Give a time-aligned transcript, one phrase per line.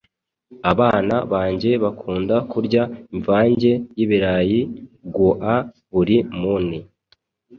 [0.71, 2.83] Abana banjye bakunda kurya
[3.15, 4.59] imvanjye yibirayi
[5.13, 5.53] gua
[5.93, 6.79] buri muni